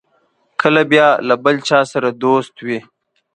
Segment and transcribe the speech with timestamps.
[0.61, 2.79] کله بیا له بل چا سره دوست وي.